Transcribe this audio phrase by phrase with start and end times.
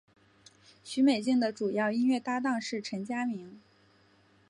[0.83, 3.61] 许美静的主要音乐搭档是陈佳明。